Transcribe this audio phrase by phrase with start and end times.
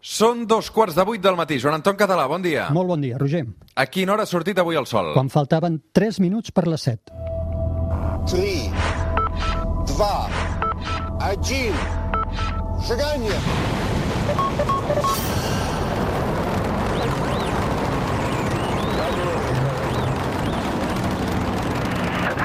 [0.00, 1.58] Són dos quarts de vuit del matí.
[1.58, 2.68] Joan Anton Català, bon dia.
[2.74, 3.44] Molt bon dia, Roger.
[3.74, 5.10] A quina hora ha sortit avui el sol?
[5.16, 7.10] Quan faltaven 3 minuts per les 7.
[8.30, 8.70] 3,
[9.98, 10.08] 2,
[11.34, 11.74] 1,
[12.86, 13.38] seganya!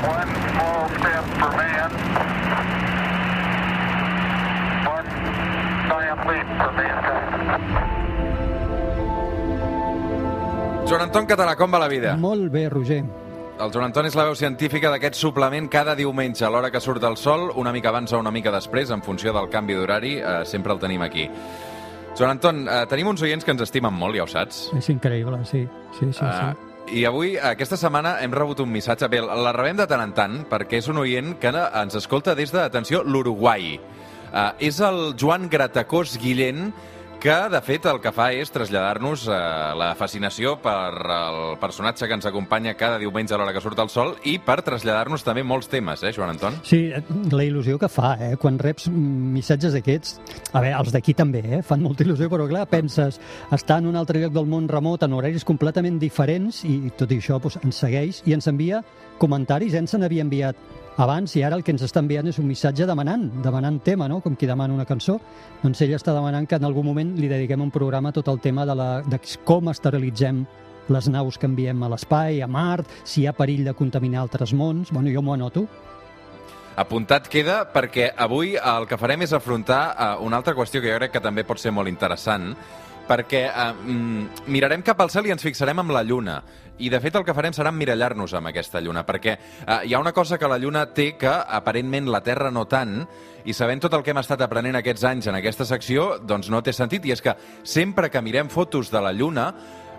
[0.03, 1.91] One small step for man,
[10.87, 12.15] Joan Anton Català, com va la vida?
[12.19, 13.03] Molt bé, Roger.
[13.63, 17.03] El Joan Anton és la veu científica d'aquest suplement cada diumenge a l'hora que surt
[17.07, 20.41] el sol, una mica abans o una mica després, en funció del canvi d'horari, eh,
[20.45, 21.27] sempre el tenim aquí.
[22.17, 24.69] Joan Anton, eh, tenim uns oients que ens estimen molt, ja ho saps.
[24.77, 25.67] És increïble, sí.
[25.99, 26.23] Sí, sí, sí.
[26.23, 29.07] Uh, I avui, aquesta setmana, hem rebut un missatge.
[29.09, 32.51] Bé, la rebem de tant en tant, perquè és un oient que ens escolta des
[32.51, 33.79] de, atenció, l'Uruguai.
[34.33, 36.71] Uh, és el Joan Gratacós Guillén,
[37.23, 39.35] que, de fet, el que fa és traslladar-nos eh,
[39.79, 43.87] la fascinació per el personatge que ens acompanya cada diumenge a l'hora que surt el
[43.87, 46.57] sol i per traslladar-nos també molts temes, eh, Joan Anton?
[46.67, 46.81] Sí,
[47.31, 48.33] la il·lusió que fa, eh?
[48.41, 50.19] Quan reps missatges d'aquests...
[50.51, 51.61] A veure, els d'aquí també, eh?
[51.63, 53.21] Fan molta il·lusió, però clar, penses
[53.55, 57.21] estar en un altre lloc del món remot, en horaris completament diferents, i tot i
[57.23, 58.83] això doncs, ens segueix i ens envia
[59.23, 59.79] comentaris.
[59.79, 60.59] Ens n'havia enviat
[60.97, 64.19] abans i ara el que ens està enviant és un missatge demanant, demanant tema, no?
[64.21, 65.19] com qui demana una cançó.
[65.63, 68.41] Doncs ell està demanant que en algun moment li dediquem un programa a tot el
[68.43, 70.43] tema de, la, de com esterilitzem
[70.89, 74.53] les naus que enviem a l'espai, a Mart, si hi ha perill de contaminar altres
[74.53, 74.91] mons.
[74.91, 75.65] Bueno, jo m'ho anoto.
[76.75, 80.97] Apuntat queda perquè avui el que farem és afrontar uh, una altra qüestió que jo
[80.97, 82.49] crec que també pot ser molt interessant,
[83.07, 86.39] perquè uh, mm, mirarem cap al cel i ens fixarem amb la Lluna.
[86.79, 90.01] I, de fet, el que farem serà emmirallar-nos amb aquesta Lluna, perquè uh, hi ha
[90.01, 93.03] una cosa que la Lluna té que, aparentment, la Terra no tant,
[93.45, 96.63] i sabent tot el que hem estat aprenent aquests anys en aquesta secció, doncs no
[96.65, 99.51] té sentit, i és que sempre que mirem fotos de la Lluna,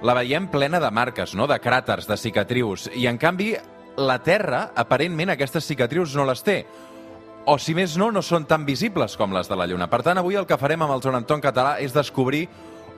[0.03, 1.47] la veiem plena de marques, no?
[1.47, 3.53] de cràters, de cicatrius, i, en canvi,
[3.97, 6.65] la Terra, aparentment, aquestes cicatrius no les té.
[7.47, 9.87] O, si més no, no són tan visibles com les de la Lluna.
[9.93, 12.49] Per tant, avui el que farem amb el Joan Anton Català és descobrir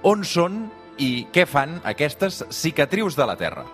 [0.06, 0.64] on són
[0.98, 3.66] i què fan aquestes cicatrius de la Terra.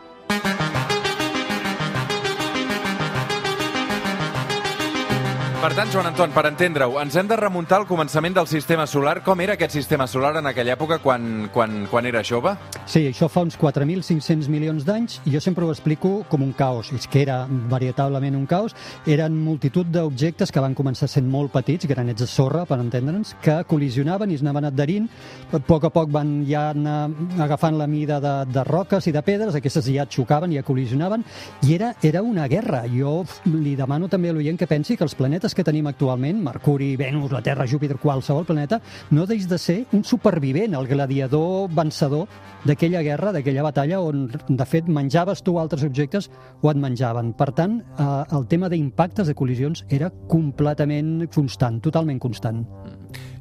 [5.62, 9.20] Per tant, Joan Anton, per entendre-ho, ens hem de remuntar al començament del sistema solar.
[9.22, 12.56] Com era aquest sistema solar en aquella època quan, quan, quan era jove?
[12.82, 16.90] Sí, això fa uns 4.500 milions d'anys i jo sempre ho explico com un caos.
[16.90, 18.74] És que era veritablement un caos.
[19.06, 23.60] Eren multitud d'objectes que van començar sent molt petits, granets de sorra, per entendre'ns, que
[23.70, 25.06] col·lisionaven i es anaven adherint.
[25.54, 27.04] A poc a poc van ja anar
[27.46, 31.22] agafant la mida de, de roques i de pedres, aquestes ja xocaven, ja col·lisionaven,
[31.62, 32.82] i era, era una guerra.
[32.90, 36.94] Jo li demano també a l'oient que pensi que els planetes que tenim actualment, Mercuri,
[36.96, 38.80] Venus, la Terra, Júpiter, qualsevol planeta,
[39.10, 42.28] no deix de ser un supervivent, el gladiador vencedor
[42.64, 46.30] d'aquella guerra, d'aquella batalla, on, de fet, menjaves tu altres objectes
[46.60, 47.34] o et menjaven.
[47.38, 52.64] Per tant, eh, el tema d'impactes, de col·lisions, era completament constant, totalment constant.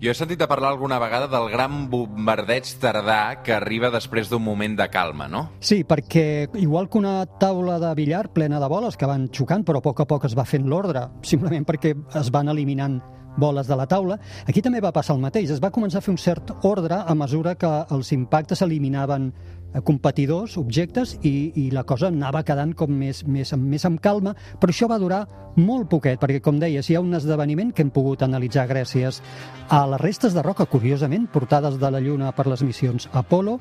[0.01, 4.41] Jo he sentit a parlar alguna vegada del gran bombardeig tardà que arriba després d'un
[4.41, 5.43] moment de calma, no?
[5.61, 9.77] Sí, perquè igual que una taula de billar plena de boles que van xocant, però
[9.77, 12.97] a poc a poc es va fent l'ordre, simplement perquè es van eliminant
[13.37, 14.17] boles de la taula.
[14.49, 15.53] Aquí també va passar el mateix.
[15.53, 19.29] Es va començar a fer un cert ordre a mesura que els impactes s'eliminaven
[19.79, 24.73] competidors, objectes, i, i la cosa anava quedant com més, més, més amb calma, però
[24.73, 25.23] això va durar
[25.55, 29.21] molt poquet, perquè, com deies, hi ha un esdeveniment que hem pogut analitzar gràcies
[29.71, 33.57] a les restes de roca, curiosament, portades de la Lluna per les missions Apollo,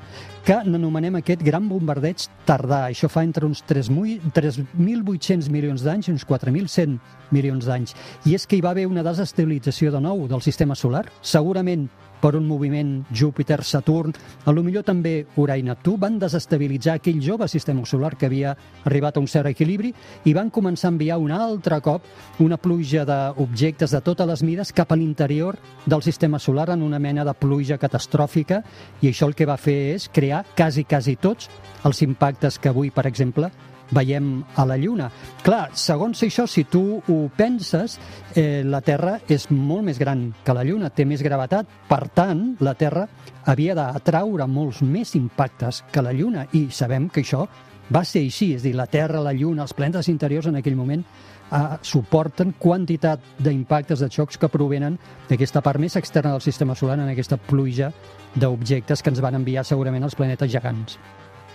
[0.47, 2.85] que n'anomenem aquest gran bombardeig tardà.
[2.89, 6.99] Això fa entre uns 3.800 milions d'anys i uns 4.100
[7.31, 7.95] milions d'anys.
[8.27, 11.87] I és que hi va haver una desestabilització de nou del sistema solar, segurament
[12.21, 14.13] per un moviment Júpiter-Saturn,
[14.45, 18.55] a lo millor també Urà i Neptú, van desestabilitzar aquell jove sistema solar que havia
[18.85, 19.91] arribat a un cert equilibri
[20.25, 22.05] i van començar a enviar un altre cop
[22.39, 26.99] una pluja d'objectes de totes les mides cap a l'interior del sistema solar en una
[26.99, 28.61] mena de pluja catastròfica.
[29.01, 31.49] I això el que va fer és crear quasi, quasi tots
[31.85, 33.51] els impactes que avui, per exemple,
[33.91, 35.09] veiem a la Lluna.
[35.43, 37.97] Clar, segons això, si tu ho penses,
[38.35, 42.55] eh, la Terra és molt més gran que la Lluna, té més gravetat, per tant,
[42.59, 43.07] la Terra
[43.45, 47.45] havia d'atraure molts més impactes que la Lluna, i sabem que això
[47.91, 51.03] va ser així, és dir, la Terra, la Lluna, els planetes interiors en aquell moment
[51.03, 54.97] eh, suporten quantitat d'impactes de xocs que provenen
[55.29, 57.91] d'aquesta part més externa del sistema solar en aquesta pluja
[58.35, 60.97] d'objectes que ens van enviar segurament els planetes gegants.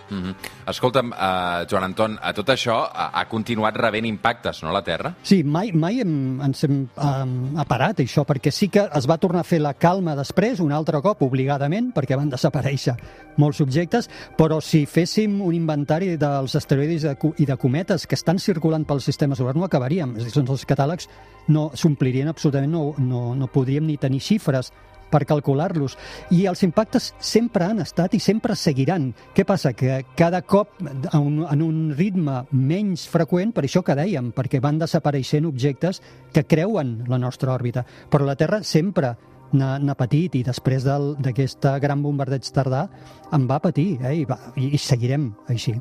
[0.09, 0.35] Mm -hmm.
[0.71, 5.15] Escolta'm, uh, Joan Anton, a tot això ha, ha continuat rebent impactes, no, la Terra?
[5.23, 9.41] Sí, mai, mai hem, ens hem um, aparat això, perquè sí que es va tornar
[9.41, 12.97] a fer la calma després, un altre cop, obligadament, perquè van desaparèixer
[13.37, 18.39] molts objectes, però si féssim un inventari dels asteroides de, i de cometes que estan
[18.39, 20.17] circulant pel sistema solar, no acabaríem.
[20.17, 21.09] És a dir, els catàlegs
[21.49, 24.73] no s'omplirien absolutament, no, no, no podríem ni tenir xifres
[25.11, 25.97] per calcular-los.
[26.35, 29.13] I els impactes sempre han estat i sempre seguiran.
[29.35, 29.73] Què passa?
[29.77, 35.47] Que cada cop en un ritme menys freqüent, per això que dèiem, perquè van desapareixent
[35.47, 37.87] objectes que creuen la nostra òrbita.
[38.11, 39.17] Però la Terra sempre
[39.57, 42.87] n'ha patit i després d'aquest gran bombardeig tardà
[43.33, 44.17] en va patir eh?
[44.23, 45.77] I, va, i, i seguirem així.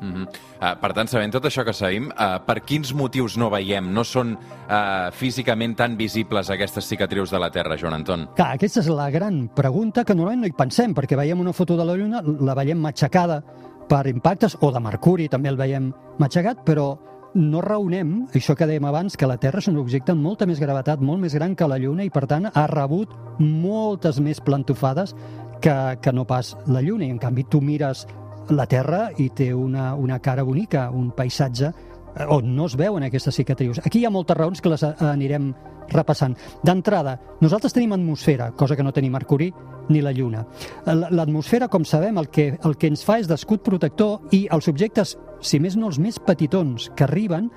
[0.00, 0.26] Mm -hmm.
[0.26, 4.04] uh, per tant, sabent tot això que sabem, uh, per quins motius no veiem, no
[4.04, 8.28] són uh, físicament tan visibles aquestes cicatrius de la Terra, Joan Anton?
[8.34, 11.76] Clar, aquesta és la gran pregunta que normalment no hi pensem, perquè veiem una foto
[11.76, 13.42] de la Lluna, la veiem matxacada
[13.88, 16.98] per impactes, o de Mercuri també el veiem matxacat, però
[17.34, 20.60] no raonem, això que dèiem abans, que la Terra és un objecte amb molta més
[20.62, 25.14] gravetat, molt més gran que la Lluna, i per tant ha rebut moltes més plantofades
[25.60, 27.04] que, que no pas la Lluna.
[27.04, 28.06] I en canvi tu mires
[28.50, 33.06] la Terra i té una, una cara bonica, un paisatge eh, on no es veuen
[33.06, 33.80] aquestes cicatrius.
[33.84, 35.52] Aquí hi ha moltes raons que les anirem
[35.92, 36.36] repassant.
[36.64, 39.52] D'entrada, nosaltres tenim atmosfera, cosa que no tenim Mercuri
[39.88, 40.44] ni la Lluna.
[40.86, 45.16] L'atmosfera, com sabem, el que, el que ens fa és d'escut protector i els objectes,
[45.44, 47.50] si més no els més petitons que arriben,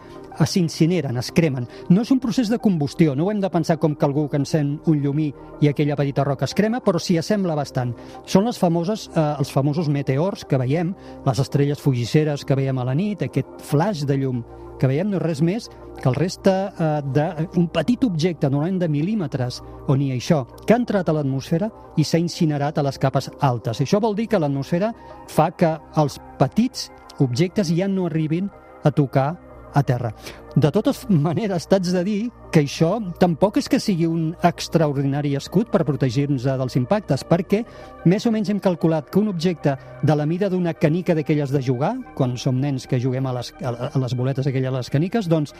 [0.46, 1.66] s'incineren, es cremen.
[1.90, 4.38] No és un procés de combustió, no ho hem de pensar com que algú que
[4.38, 5.32] encén un llumí
[5.62, 7.96] i aquella petita roca es crema, però s'hi assembla bastant.
[8.26, 10.94] Són les famoses, eh, els famosos meteors que veiem,
[11.26, 14.44] les estrelles fugisseres que veiem a la nit, aquest flash de llum
[14.80, 18.90] que veiem no és res més que el reste eh, d'un petit objecte, normalment de
[18.92, 23.32] mil·límetres, o ni això, que ha entrat a l'atmosfera i s'ha incinerat a les capes
[23.42, 23.82] altes.
[23.82, 24.94] Això vol dir que l'atmosfera
[25.34, 26.92] fa que els petits
[27.24, 28.52] objectes ja no arribin
[28.86, 29.32] a tocar
[29.78, 30.14] a terra.
[30.56, 32.20] De totes maneres, t'haig de dir
[32.52, 37.62] que això tampoc és que sigui un extraordinari escut per protegir-nos dels impactes, perquè
[38.10, 41.62] més o menys hem calculat que un objecte de la mida d'una canica d'aquelles de
[41.62, 45.30] jugar, quan som nens que juguem a les, a les boletes aquelles a les caniques,
[45.30, 45.54] doncs,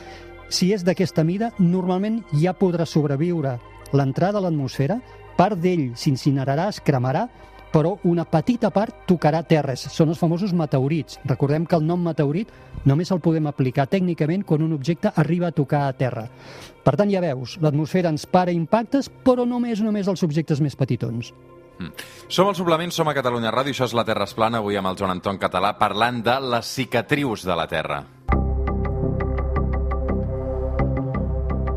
[0.48, 3.58] si és d'aquesta mida, normalment ja podrà sobreviure
[3.92, 4.98] l'entrada a l'atmosfera,
[5.38, 7.28] part d'ell s'incinerarà, es cremarà,
[7.72, 9.86] però una petita part tocarà terres.
[9.92, 11.20] Són els famosos meteorits.
[11.28, 12.50] Recordem que el nom meteorit
[12.88, 16.28] només el podem aplicar tècnicament quan un objecte arriba a tocar a terra.
[16.84, 21.32] Per tant, ja veus, l'atmosfera ens para impactes, però només només els objectes més petitons.
[22.26, 24.90] Som al Suplement, som a Catalunya Ràdio, això és La Terra es plana, avui amb
[24.90, 28.02] el Joan Anton Català, parlant de les cicatrius de la Terra.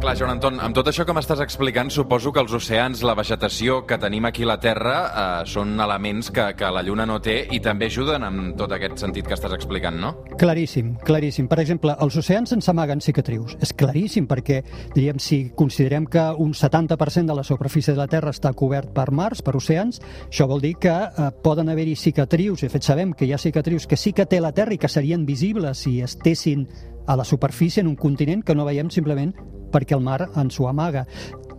[0.02, 3.84] Clar, Joan Anton, amb tot això que m'estàs explicant, suposo que els oceans, la vegetació
[3.86, 7.36] que tenim aquí a la Terra eh, són elements que, que la Lluna no té
[7.54, 10.10] i també ajuden en tot aquest sentit que estàs explicant, no?
[10.42, 11.46] Claríssim, claríssim.
[11.52, 13.54] Per exemple, els oceans ens amaguen cicatrius.
[13.62, 14.64] És claríssim perquè,
[14.96, 19.12] diríem, si considerem que un 70% de la superfície de la Terra està cobert per
[19.14, 23.14] mars, per oceans, això vol dir que eh, poden haver-hi cicatrius, i de fet sabem
[23.14, 26.00] que hi ha cicatrius que sí que té la Terra i que serien visibles si
[26.02, 26.66] estessin
[27.06, 29.34] a la superfície en un continent que no veiem simplement
[29.72, 31.06] perquè el mar ens ho amaga.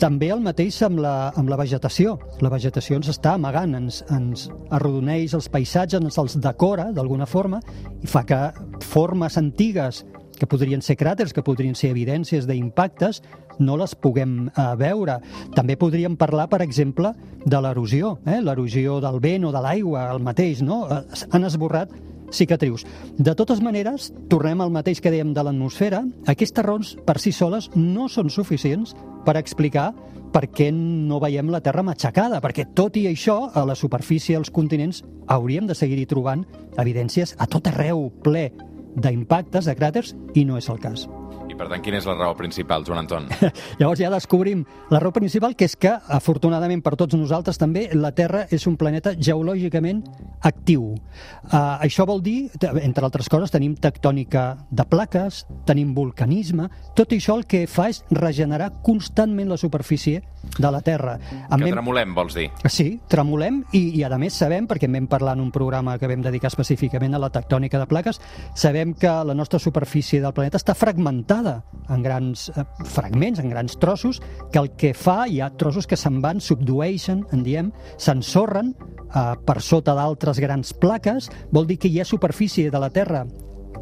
[0.03, 2.17] També el mateix amb la, amb la vegetació.
[2.43, 7.63] La vegetació ens està amagant, ens, ens arrodoneix els paisatges, ens els decora d'alguna forma
[8.03, 8.41] i fa que
[8.85, 10.03] formes antigues
[10.43, 13.21] que podrien ser cràters, que podrien ser evidències d'impactes,
[13.63, 15.21] no les puguem eh, veure.
[15.55, 17.13] També podríem parlar, per exemple,
[17.45, 18.41] de l'erosió, eh?
[18.43, 20.83] l'erosió del vent o de l'aigua, el mateix, no?
[20.91, 21.95] Eh, Han esborrat
[22.33, 22.87] cicatrius.
[23.19, 27.71] De totes maneres, tornem al mateix que dèiem de l'atmosfera, aquestes raons per si soles
[27.77, 28.97] no són suficients
[29.27, 29.93] per explicar
[30.33, 34.51] per què no veiem la Terra matxacada, perquè tot i això, a la superfície dels
[34.51, 36.47] continents hauríem de seguir-hi trobant
[36.81, 38.49] evidències a tot arreu ple
[38.97, 41.09] d'impactes, de cràters, i no és el cas.
[41.53, 43.27] I per tant, quina és la raó principal, Joan Anton?
[43.81, 48.15] Llavors ja descobrim la raó principal, que és que, afortunadament per tots nosaltres també, la
[48.17, 50.01] Terra és un planeta geològicament
[50.49, 50.95] actiu.
[50.95, 52.49] Uh, això vol dir,
[52.81, 58.01] entre altres coses, tenim tectònica de plaques, tenim vulcanisme, tot això el que fa és
[58.17, 60.23] regenerar constantment la superfície
[60.57, 61.19] de la Terra.
[61.51, 62.49] En Que tremolem, vols dir?
[62.73, 66.09] Sí, tremolem i, i a més sabem, perquè en vam parlar en un programa que
[66.11, 68.21] vam dedicar específicament a la tectònica de plaques,
[68.57, 73.79] sabem que la nostra superfície del planeta està fragmentada en grans eh, fragments, en grans
[73.79, 74.21] trossos,
[74.53, 79.33] que el que fa, hi ha trossos que se'n van, subdueixen, en diem, s'ensorren eh,
[79.47, 83.27] per sota d'altres grans plaques, vol dir que hi ha superfície de la Terra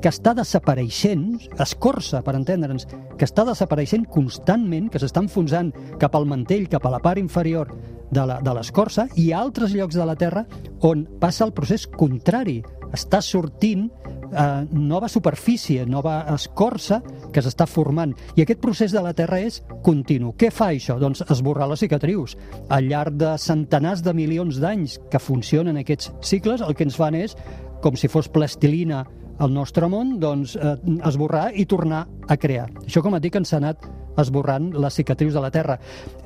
[0.00, 2.86] que està desapareixent, escorça, per entendre'ns,
[3.20, 7.68] que està desapareixent constantment, que s'està enfonsant cap al mantell, cap a la part inferior
[8.10, 10.46] de l'escorça, i ha altres llocs de la Terra
[10.86, 12.62] on passa el procés contrari.
[12.90, 13.84] està sortint
[14.30, 17.00] eh, nova superfície, nova escorça
[17.32, 18.14] que s'està formant.
[18.36, 20.34] I aquest procés de la Terra és continu.
[20.38, 20.98] Què fa això?
[21.00, 22.36] Doncs esborrar les cicatrius.
[22.68, 27.18] Al llarg de centenars de milions d'anys que funcionen aquests cicles, el que ens fan
[27.18, 27.36] és,
[27.80, 29.04] com si fos plastilina
[29.40, 30.76] al nostre món, doncs eh,
[31.08, 32.68] esborrar i tornar a crear.
[32.84, 35.78] Això, com et dic, ens ha anat esborrant les cicatrius de la Terra.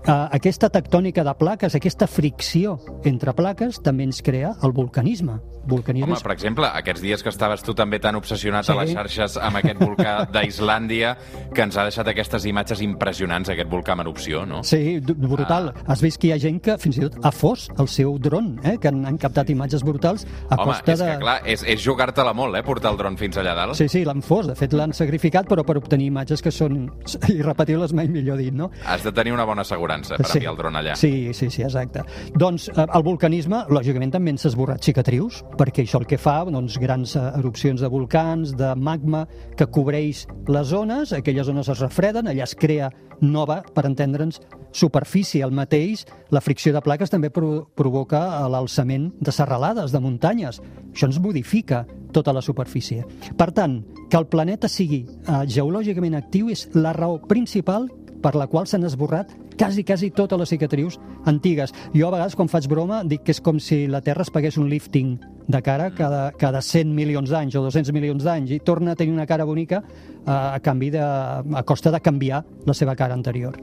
[0.06, 5.40] Eh, aquesta tectònica de plaques, aquesta fricció entre plaques, també ens crea el vulcanisme.
[5.66, 8.72] Vulcanisme Home, és- per exemple, aquests dies que estaves tu també tan obsessionat Sí.
[8.72, 11.16] a les xarxes amb aquest volcà d'Islàndia,
[11.54, 14.62] que ens ha deixat aquestes imatges impressionants, aquest volcà en erupció, no?
[14.62, 15.72] Sí, brutal.
[15.74, 15.92] Ah.
[15.94, 18.60] Has vist que hi ha gent que fins i tot ha fos el seu dron,
[18.62, 18.76] eh?
[18.78, 21.06] que han, han captat imatges brutals a Home, costa és de...
[21.06, 23.74] que clar, és, és jugar-te-la molt, eh, portar el dron fins allà dalt.
[23.74, 24.46] Sí, sí, l'han fos.
[24.46, 26.90] De fet, l'han sacrificat, però per obtenir imatges que són
[27.28, 28.70] irrepetibles, mai millor dit, no?
[28.86, 30.96] Has de tenir una bona assegurança per enviar el dron allà.
[30.98, 32.04] Sí, sí, sí, exacte.
[32.38, 36.78] Doncs el vulcanisme, lògicament, també ens ha esborrat cicatrius, perquè això el que fa, doncs,
[36.82, 39.24] grans erupcions de volcans, de magma,
[39.58, 42.90] que cobreix les zones, aquelles zones es refreden, allà es crea
[43.20, 44.40] nova, per entendre'ns,
[44.74, 45.42] superfície.
[45.44, 46.04] El mateix,
[46.34, 50.60] la fricció de plaques també pro provoca l'alçament de serralades, de muntanyes.
[50.92, 53.04] Això ens modifica tota la superfície.
[53.36, 53.80] Per tant,
[54.10, 57.90] que el planeta sigui eh, geològicament actiu és la raó principal
[58.24, 61.74] per la qual s'han esborrat quasi, quasi totes les cicatrius antigues.
[61.92, 64.58] Jo a vegades, quan faig broma, dic que és com si la Terra es pagués
[64.60, 68.94] un lifting de cara cada, cada 100 milions d'anys o 200 milions d'anys i torna
[68.94, 72.96] a tenir una cara bonica eh, a, canvi de, a costa de canviar la seva
[72.96, 73.58] cara anterior.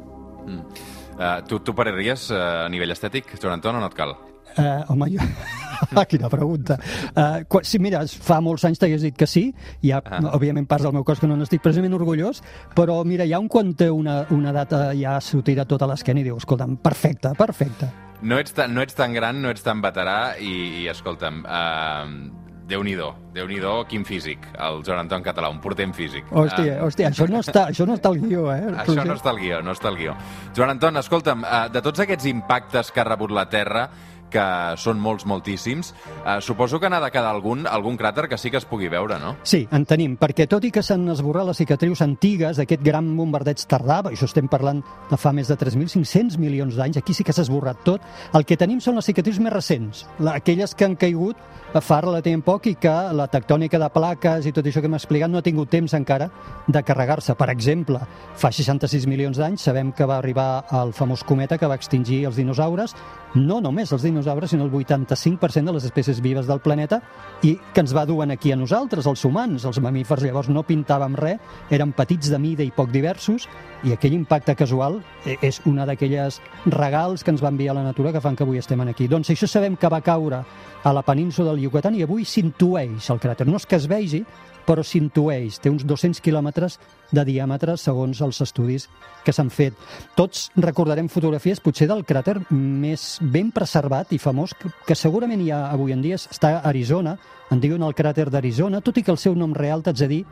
[1.21, 4.15] Uh, tu, tu pararies uh, a nivell estètic, Joan Anton, o no et cal?
[4.57, 5.19] Eh, home, jo...
[5.97, 6.75] Ah, Quina pregunta.
[7.15, 9.47] Uh, quan, sí, mira, fa molts anys t'hagués dit que sí,
[9.81, 10.19] hi ha, Ah.
[10.37, 12.43] òbviament, parts del meu cos que no n'estic precisament orgullós,
[12.77, 16.21] però mira, hi ha un quan té una, una data ja s'ho tira tota l'esquena
[16.21, 17.89] i diu, escolta'm, perfecte, perfecte.
[18.21, 22.37] No ets, tan, no ets tan gran, no ets tan veterà i, i escolta'm, uh,
[22.71, 26.29] Déu-n'hi-do, déu nhi déu quin físic, el Joan Anton Català, un portent físic.
[26.31, 28.61] Hòstia, Ah, hòstia, això no està, això no està al guió, eh?
[28.85, 30.13] Això no està al guió, no està al guió.
[30.55, 33.89] Joan Anton, escolta'm, eh, de tots aquests impactes que ha rebut la Terra,
[34.31, 34.45] que
[34.81, 35.93] són molts, moltíssims,
[36.25, 39.19] eh, suposo que n'ha de quedar algun, algun cràter que sí que es pugui veure,
[39.19, 39.35] no?
[39.43, 43.65] Sí, en tenim, perquè tot i que s'han esborrat les cicatrius antigues d'aquest gran bombardeig
[43.69, 47.45] tardà, això estem parlant de fa més de 3.500 milions d'anys, aquí sí que s'ha
[47.45, 51.37] esborrat tot, el que tenim són les cicatrius més recents, aquelles que han caigut
[51.79, 55.31] fa relativament poc i que la tectònica de plaques i tot això que hem explicat
[55.31, 56.27] no ha tingut temps encara
[56.67, 57.35] de carregar-se.
[57.39, 58.01] Per exemple,
[58.35, 62.35] fa 66 milions d'anys sabem que va arribar el famós cometa que va extingir els
[62.35, 62.95] dinosaures,
[63.35, 66.99] no només els dinosaures, sinó el 85% de les espècies vives del planeta
[67.47, 69.63] i que ens va dur aquí a nosaltres, els humans.
[69.65, 73.47] Els mamífers llavors no pintàvem res, eren petits de mida i poc diversos
[73.83, 78.11] i aquell impacte casual eh, és una d'aquelles regals que ens va enviar la natura
[78.11, 79.07] que fan que avui estem aquí.
[79.07, 80.43] Doncs això sabem que va caure
[80.83, 83.45] a la península del Yucatán i avui s'intueix el cràter.
[83.47, 84.23] No és que es vegi,
[84.65, 85.59] però s'intueix.
[85.61, 86.77] Té uns 200 quilòmetres
[87.11, 88.87] de diàmetre segons els estudis
[89.25, 89.77] que s'han fet.
[90.17, 95.67] Tots recordarem fotografies potser del cràter més ben preservat i famós que, segurament hi ha
[95.71, 97.17] avui en dia està a Arizona,
[97.51, 100.23] en diuen el cràter d'Arizona, tot i que el seu nom real t'haig de dir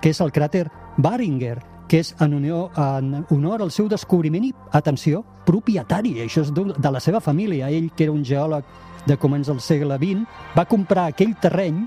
[0.00, 4.52] que és el cràter Baringer, que és en, unió, en honor al seu descobriment i,
[4.76, 6.18] atenció, propietari.
[6.22, 7.70] Això és de la seva família.
[7.72, 8.68] Ell, que era un geòleg
[9.06, 10.24] de començ del segle XX,
[10.56, 11.84] va comprar aquell terreny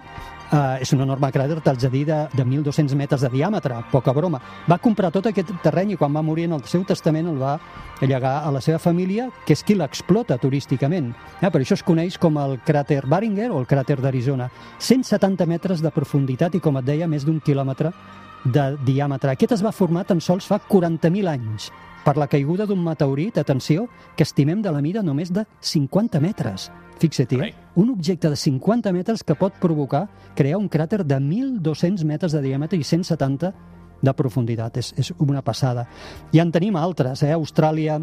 [0.52, 4.12] Uh, és un enorme cràter, t'haig de dir, de, de 1.200 metres de diàmetre, poca
[4.12, 4.42] broma.
[4.68, 7.54] Va comprar tot aquest terreny i quan va morir en el seu testament el va
[8.02, 11.14] llegar a la seva família, que és qui l'explota turísticament.
[11.40, 14.50] Eh, per això es coneix com el cràter Baringer o el cràter d'Arizona.
[14.76, 17.94] 170 metres de profunditat i, com et deia, més d'un quilòmetre
[18.44, 19.32] de diàmetre.
[19.34, 21.72] Aquest es va formar tan sols fa 40.000 anys
[22.06, 26.72] per la caiguda d'un meteorit, atenció, que estimem de la mida només de 50 metres.
[27.02, 27.54] Fixa't, eh?
[27.76, 32.42] Un objecte de 50 metres que pot provocar crear un cràter de 1.200 metres de
[32.42, 33.54] diàmetre i 170
[34.02, 34.78] de profunditat.
[34.78, 35.88] És, és una passada.
[36.34, 37.34] I en tenim altres, eh?
[37.34, 38.00] Austràlia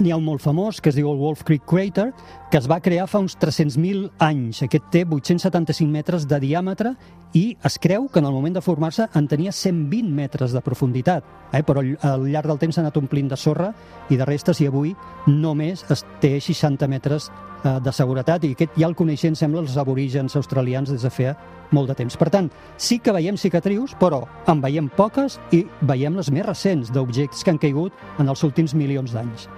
[0.00, 2.10] n'hi ha un molt famós que es diu el Wolf Creek Crater,
[2.50, 4.62] que es va crear fa uns 300.000 anys.
[4.66, 6.92] Aquest té 875 metres de diàmetre
[7.36, 11.24] i es creu que en el moment de formar-se en tenia 120 metres de profunditat,
[11.52, 11.62] eh?
[11.66, 13.72] però al llarg del temps s'ha anat omplint de sorra
[14.10, 14.94] i de restes i avui
[15.26, 17.30] només es té 60 metres
[17.64, 21.36] eh, de seguretat i aquest ja el coneixen, sembla, els aborígens australians des de feia
[21.72, 22.16] molt de temps.
[22.16, 26.92] Per tant, sí que veiem cicatrius, però en veiem poques i veiem les més recents
[26.94, 29.48] d'objectes que han caigut en els últims milions d'anys.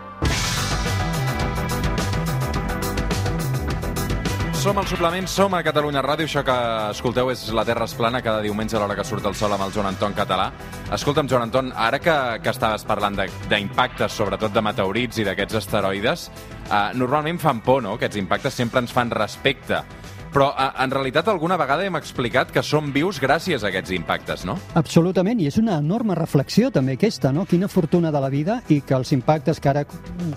[4.59, 6.55] Som al suplement, som a Catalunya Ràdio, això que
[6.91, 9.63] escolteu és La Terra es plana cada diumenge a l'hora que surt el sol amb
[9.63, 10.49] el Joan Anton Català.
[10.97, 13.15] Escolta'm, Joan Anton, ara que, que estaves parlant
[13.47, 16.27] d'impactes, sobretot de meteorits i d'aquests asteroides,
[16.67, 17.95] eh, normalment fan por, no?
[17.95, 19.85] Aquests impactes sempre ens fan respecte
[20.33, 24.45] Però a, en realitat alguna vegada hem explicat que som vius gràcies a aquests impactes,
[24.49, 24.59] no?
[24.79, 27.47] Absolutament, i és una enorme reflexió també aquesta, no?
[27.49, 29.85] Quina fortuna de la vida i que els impactes que ara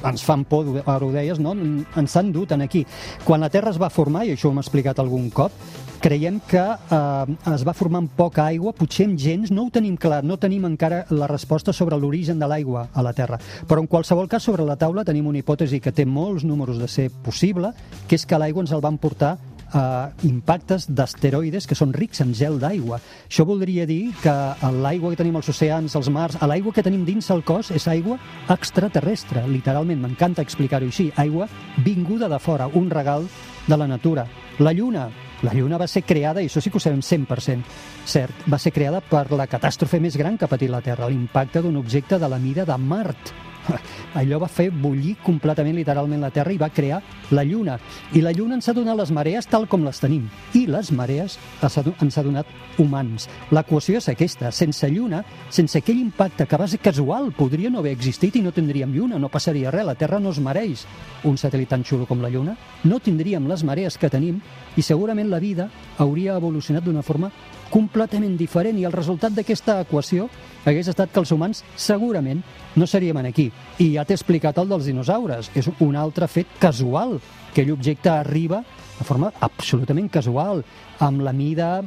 [0.08, 1.54] ens fan por, ara ho deies, no?
[1.54, 2.86] ens han dut en aquí.
[3.26, 5.56] Quan la Terra es va formar, i això ho hem explicat algun cop,
[6.02, 9.96] creiem que eh, es va formar amb poca aigua, potser amb gens, no ho tenim
[10.02, 13.38] clar, no tenim encara la resposta sobre l'origen de l'aigua a la Terra.
[13.70, 16.90] Però en qualsevol cas, sobre la taula tenim una hipòtesi que té molts números de
[16.90, 17.76] ser possible,
[18.08, 19.36] que és que l'aigua ens el van portar
[19.74, 23.00] eh, impactes d'asteroides que són rics en gel d'aigua.
[23.28, 24.36] Això voldria dir que
[24.82, 28.20] l'aigua que tenim als oceans, als mars, l'aigua que tenim dins el cos és aigua
[28.50, 30.02] extraterrestre, literalment.
[30.02, 31.12] M'encanta explicar-ho així.
[31.16, 31.48] Aigua
[31.86, 33.28] vinguda de fora, un regal
[33.68, 34.26] de la natura.
[34.60, 35.10] La Lluna,
[35.42, 37.64] la Lluna va ser creada, i això sí que ho sabem 100%
[38.06, 41.62] cert, va ser creada per la catàstrofe més gran que ha patit la Terra, l'impacte
[41.62, 43.34] d'un objecte de la mida de Mart.
[44.20, 47.02] Allò va fer bullir completament, literalment, la Terra i va crear
[47.32, 47.78] la Lluna.
[48.14, 50.28] I la Lluna ens ha donat les marees tal com les tenim.
[50.58, 52.50] I les marees ens ha donat
[52.82, 53.28] humans.
[53.52, 54.52] L'equació és aquesta.
[54.52, 58.54] Sense Lluna, sense aquell impacte que va ser casual, podria no haver existit i no
[58.56, 59.88] tindríem Lluna, no passaria res.
[59.88, 60.86] La Terra no es mereix
[61.28, 62.58] un satèl·lit tan xulo com la Lluna.
[62.84, 64.42] No tindríem les marees que tenim
[64.76, 67.32] i segurament la vida hauria evolucionat d'una forma
[67.72, 70.28] completament diferent i el resultat d'aquesta equació
[70.66, 72.44] hagués estat que els humans segurament
[72.76, 73.51] no seríem aquí.
[73.80, 75.52] I ja t'he explicat el dels dinosaures.
[75.56, 77.20] És un altre fet casual.
[77.52, 78.62] Aquell objecte arriba
[79.02, 80.62] de forma absolutament casual,
[81.02, 81.82] amb la mida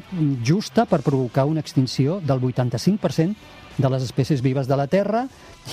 [0.44, 5.24] justa per provocar una extinció del 85% de les espècies vives de la Terra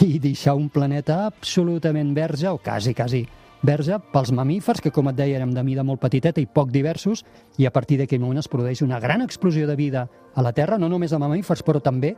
[0.06, 3.24] i deixar un planeta absolutament verge, o quasi, quasi
[3.62, 7.24] verge, pels mamífers, que com et deia érem de mida molt petiteta i poc diversos,
[7.58, 10.78] i a partir d'aquell moment es produeix una gran explosió de vida a la Terra,
[10.78, 12.16] no només de mamífers, però també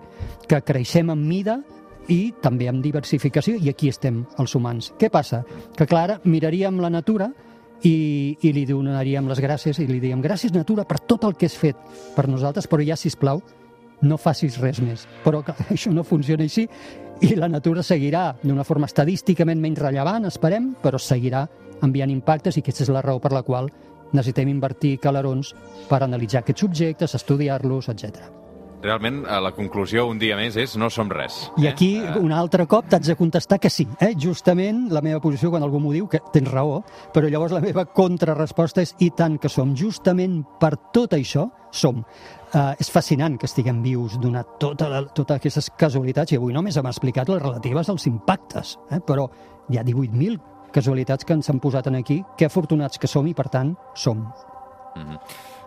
[0.47, 1.59] que creixem en mida
[2.11, 4.91] i també amb diversificació, i aquí estem els humans.
[4.99, 5.43] Què passa?
[5.77, 7.29] Que, clar, miraríem la natura
[7.83, 11.47] i, i li donaríem les gràcies i li diríem gràcies, natura, per tot el que
[11.49, 11.79] has fet
[12.15, 13.41] per nosaltres, però ja, si plau,
[14.03, 15.07] no facis res més.
[15.23, 16.67] Però que això no funciona així
[17.23, 21.45] i la natura seguirà d'una forma estadísticament menys rellevant, esperem, però seguirà
[21.83, 23.71] enviant impactes i aquesta és la raó per la qual
[24.13, 25.53] necessitem invertir calarons
[25.89, 28.42] per analitzar aquests objectes, estudiar-los, etc.
[28.83, 31.37] Realment, eh, la conclusió un dia més és no som res.
[31.57, 32.17] I aquí, eh?
[32.19, 33.85] un altre cop, t'haig de contestar que sí.
[34.03, 34.11] Eh?
[34.19, 36.81] Justament la meva posició, quan algú m'ho diu, que tens raó,
[37.15, 39.71] però llavors la meva contrarresposta és i tant que som.
[39.79, 42.03] Justament per tot això som.
[42.53, 46.75] Uh, és fascinant que estiguem vius, donat tota la, totes aquestes casualitats, i avui només
[46.77, 48.99] hem explicat les relatives als impactes, eh?
[49.01, 49.25] però
[49.71, 50.37] hi ha 18.000
[50.75, 54.27] casualitats que ens han posat en aquí, que afortunats que som i, per tant, som.
[54.93, 55.19] Mm -hmm.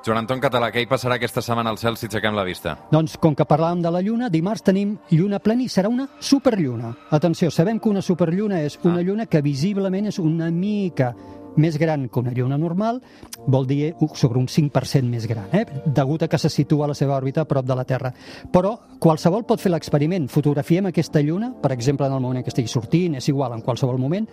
[0.07, 2.77] Joan Anton Català, què hi passarà aquesta setmana al cel si aixequem la vista?
[2.93, 6.93] Doncs, com que parlàvem de la Lluna, dimarts tenim lluna plena i serà una superlluna.
[7.17, 9.03] Atenció, sabem que una superlluna és una ah.
[9.03, 11.11] lluna que visiblement és una mica
[11.57, 13.01] més gran que una lluna normal,
[13.47, 15.65] vol dir sobre un 5% més gran, eh?
[15.87, 18.13] degut a que se situa a la seva òrbita a prop de la Terra.
[18.53, 20.29] Però qualsevol pot fer l'experiment.
[20.29, 23.65] Fotografiem aquesta lluna, per exemple, en el moment en què estigui sortint, és igual, en
[23.65, 24.29] qualsevol moment,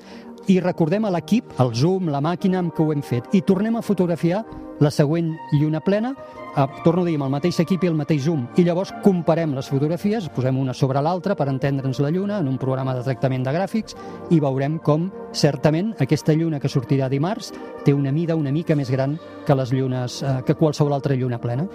[0.52, 3.80] i recordem a l'equip, el zoom, la màquina amb què ho hem fet, i tornem
[3.80, 4.44] a fotografiar
[4.84, 6.14] la següent lluna plena,
[6.58, 9.56] eh, torno a dir, amb el mateix equip i el mateix zoom, i llavors comparem
[9.56, 13.48] les fotografies, posem una sobre l'altra per entendre'ns la lluna en un programa de tractament
[13.48, 13.96] de gràfics
[14.30, 17.54] i veurem com, certament, aquesta lluna que sortirà dimarts
[17.86, 21.40] té una mida una mica més gran que les llunes, eh, que qualsevol altra lluna
[21.40, 21.68] plena.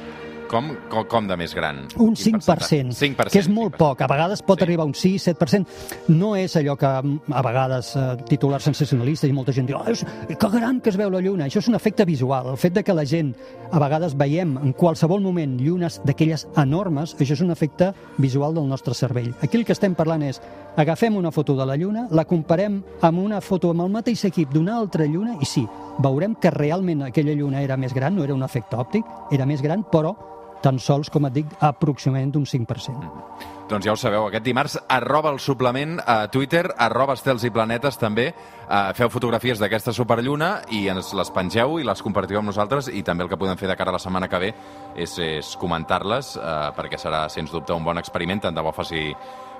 [0.48, 1.82] Com, com, com de més gran?
[2.00, 3.78] Un 5%, 5%, que és molt 5%.
[3.78, 4.00] poc.
[4.00, 4.64] A vegades pot sí.
[4.64, 6.14] arribar a un 6, 7%.
[6.16, 9.84] No és allò que mm, a vegades eh, titulars sensacionalistes i molta gent diu oh,
[9.92, 11.50] és, que gran que es veu la lluna.
[11.50, 12.48] Això és un efecte visual.
[12.54, 13.34] El fet de que la gent
[13.68, 18.70] a vegades veiem en qualsevol moment llunes d'aquelles enormes, això és un efecte visual del
[18.70, 19.34] nostre cervell.
[19.44, 20.40] Aquí el que estem parlant és
[20.80, 24.54] agafem una foto de la lluna, la comparem amb una foto amb el mateix equip
[24.54, 25.66] d'una altra lluna i sí,
[25.98, 29.62] veurem que realment aquella lluna era més gran, no era un efecte òptic, era més
[29.64, 30.14] gran, però
[30.62, 32.96] tan sols, com et dic, aproximadament d'un 5%.
[32.96, 33.56] Mm -hmm.
[33.68, 37.98] Doncs ja ho sabeu, aquest dimarts arroba el suplement a Twitter, arroba estels i planetes
[37.98, 42.88] també, uh, feu fotografies d'aquesta superlluna i ens les pengeu i les compartiu amb nosaltres
[42.88, 44.54] i també el que podem fer de cara a la setmana que ve
[44.96, 49.14] és, és comentar-les uh, perquè serà, sens dubte, un bon experiment, tant de bo faci,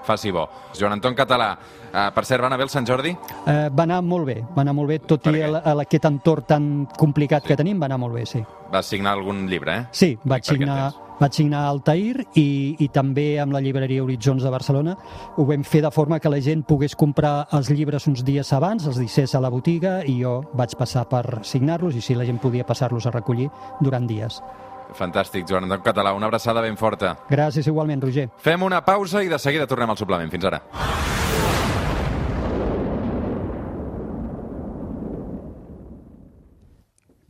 [0.07, 0.47] faci bo.
[0.79, 1.51] Joan Anton Català,
[1.89, 3.15] uh, per cert, va anar bé el Sant Jordi?
[3.15, 6.47] Uh, va anar molt bé, va anar molt bé, tot i el, el, aquest entorn
[6.49, 7.53] tan complicat sí.
[7.53, 8.45] que tenim, va anar molt bé, sí.
[8.73, 9.85] Vas signar algun llibre, eh?
[9.97, 14.95] Sí, vaig signar, vaig signar Altair i, i també amb la llibreria Horitzons de Barcelona.
[15.37, 18.87] Ho vam fer de forma que la gent pogués comprar els llibres uns dies abans,
[18.87, 22.41] els deixés a la botiga i jo vaig passar per signar-los i si la gent
[22.43, 23.49] podia passar-los a recollir
[23.81, 24.43] durant dies.
[24.97, 26.15] Fantàstic, Joan Anton Català.
[26.17, 27.17] Una abraçada ben forta.
[27.29, 28.29] Gràcies igualment, Roger.
[28.39, 30.31] Fem una pausa i de seguida tornem al suplement.
[30.31, 30.63] Fins ara.